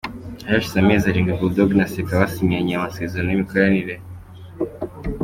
[0.47, 3.95] Hari hashize amezi arindwi Bull Dogg na Seka basinyanye amasezerano y’imikoranire.